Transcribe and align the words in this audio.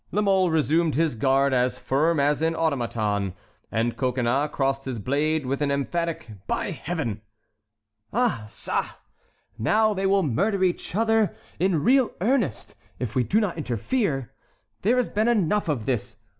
La 0.11 0.19
Mole 0.23 0.49
resumed 0.49 0.95
his 0.95 1.13
guard 1.13 1.53
as 1.53 1.77
firm 1.77 2.19
as 2.19 2.41
an 2.41 2.55
automaton, 2.55 3.35
and 3.71 3.95
Coconnas 3.97 4.49
crossed 4.51 4.85
his 4.85 4.97
blade 4.97 5.45
with 5.45 5.61
an 5.61 5.69
emphatic 5.69 6.27
"By 6.47 6.71
Heaven!" 6.71 7.21
"Ah 8.11 8.45
ça! 8.47 8.95
now 9.59 9.93
they 9.93 10.07
will 10.07 10.23
murder 10.23 10.63
each 10.63 10.95
other 10.95 11.35
in 11.59 11.83
real 11.83 12.15
earnest, 12.19 12.73
if 12.97 13.13
we 13.13 13.23
do 13.23 13.39
not 13.39 13.59
interfere. 13.59 14.31
There 14.81 14.97
has 14.97 15.07
been 15.07 15.27
enough 15.27 15.69
of 15.69 15.85
this. 15.85 16.17